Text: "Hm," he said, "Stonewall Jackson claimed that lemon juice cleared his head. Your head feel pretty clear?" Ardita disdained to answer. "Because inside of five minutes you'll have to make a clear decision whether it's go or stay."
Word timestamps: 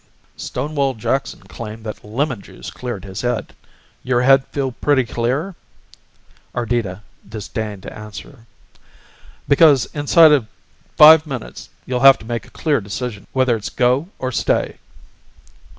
"Hm," 0.03 0.07
he 0.07 0.17
said, 0.17 0.41
"Stonewall 0.45 0.93
Jackson 0.95 1.41
claimed 1.41 1.83
that 1.83 2.03
lemon 2.03 2.41
juice 2.41 2.71
cleared 2.71 3.05
his 3.05 3.21
head. 3.21 3.53
Your 4.01 4.23
head 4.23 4.47
feel 4.47 4.71
pretty 4.71 5.03
clear?" 5.05 5.53
Ardita 6.55 7.03
disdained 7.29 7.83
to 7.83 7.93
answer. 7.95 8.47
"Because 9.47 9.85
inside 9.93 10.31
of 10.31 10.47
five 10.97 11.27
minutes 11.27 11.69
you'll 11.85 11.99
have 11.99 12.17
to 12.17 12.25
make 12.25 12.47
a 12.47 12.49
clear 12.49 12.81
decision 12.81 13.27
whether 13.31 13.55
it's 13.55 13.69
go 13.69 14.09
or 14.17 14.31
stay." 14.31 14.79